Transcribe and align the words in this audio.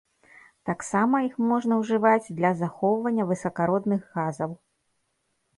Таксама 0.69 1.19
іх 1.27 1.35
можна 1.51 1.77
ўжываць 1.81 2.31
для 2.39 2.51
захоўвання 2.63 3.29
высакародных 3.33 4.01
газаў. 4.17 4.51